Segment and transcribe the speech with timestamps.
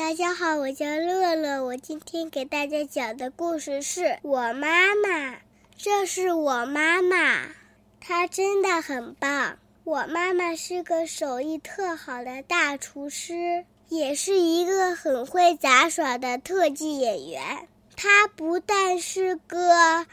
[0.00, 1.62] 大家好，我叫乐乐。
[1.62, 5.36] 我今天给大家讲的故事是我妈妈。
[5.76, 7.50] 这是我妈妈，
[8.00, 9.58] 她真的很棒。
[9.84, 17.68] 我妈妈是个手艺特好的大厨师，也是一个很会杂耍的特技演员。
[17.94, 20.06] 她不但是个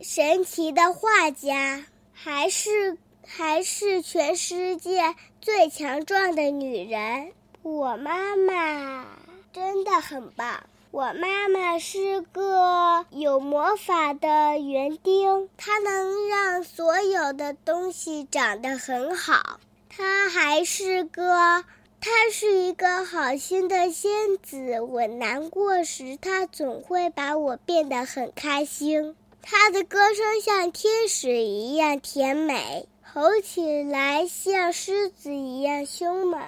[0.00, 7.30] 神奇的画家，还是还是全世界最强壮的女人。
[7.66, 9.04] 我妈妈
[9.52, 10.62] 真的很棒。
[10.92, 19.58] 我妈妈是个有魔法的园丁，她能让所有的东西长得很好。
[19.88, 21.64] 她还是个，
[22.00, 24.80] 她是一个好心的仙子。
[24.80, 29.16] 我难过时，她总会把我变得很开心。
[29.42, 36.40] 她的歌声像天使一样甜美，吼起来像狮子一样凶猛。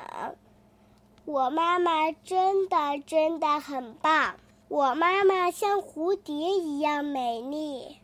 [1.30, 4.36] 我妈妈真的真的很棒。
[4.68, 7.98] 我妈妈像蝴蝶一样美丽，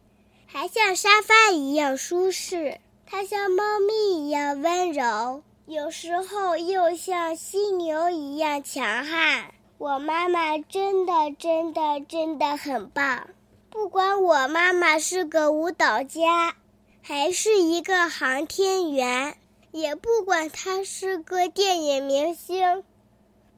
[0.44, 2.76] 还像沙发一样舒适。
[3.06, 9.54] 她像猫咪一样温柔，有时候又像犀牛一样强悍。
[9.78, 13.30] 我妈妈真的真的真的很棒。
[13.70, 16.56] 不管我妈妈是个舞蹈家，
[17.00, 19.38] 还是一个航天员，
[19.72, 22.84] 也不管她是个电影明星。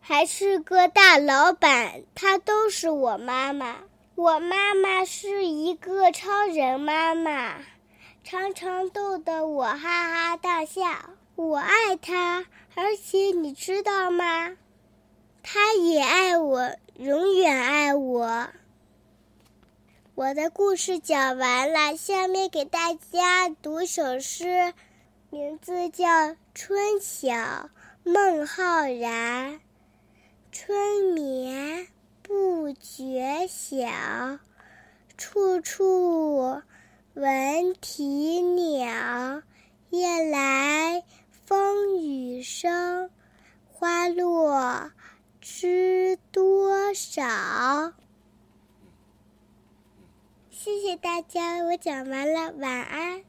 [0.08, 3.78] 还是个大老板，她都是我妈妈。
[4.14, 7.56] 我妈妈是一个超人妈妈，
[8.22, 10.82] 常常逗得我哈哈大笑。
[11.34, 12.46] 我爱她，
[12.76, 14.56] 而且你知道吗？
[15.42, 18.46] 她也爱我，永远爱我。
[20.14, 24.72] 我的故事讲完了，下面给大家读首诗，
[25.30, 26.06] 名字叫
[26.54, 27.32] 《春晓》，
[28.04, 29.60] 孟浩然。
[30.58, 31.86] 春眠
[32.22, 34.38] 不觉晓，
[35.18, 36.62] 处处
[37.12, 39.42] 闻啼鸟。
[39.90, 41.04] 夜来
[41.44, 43.10] 风雨声，
[43.70, 44.92] 花落
[45.42, 47.92] 知多少。
[50.50, 53.22] 谢谢大家，我讲完了，晚安。